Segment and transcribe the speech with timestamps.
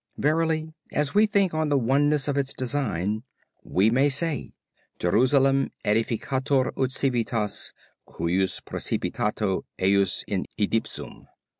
[0.17, 3.21] Verily, as we think on the oneness of its design,
[3.63, 4.55] we may say:
[4.97, 7.71] Jerusalem edificatur ut civitas
[8.07, 11.27] cujus participatio ejus in idipsum."